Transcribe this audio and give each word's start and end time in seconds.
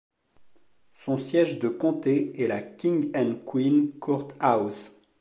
Son 0.95 1.15
siège 1.15 1.59
de 1.59 1.67
comté 1.69 2.41
est 2.41 2.47
la 2.47 2.59
King 2.63 3.11
and 3.15 3.35
Queen 3.45 3.91
Court 3.99 4.29
House. 4.39 4.93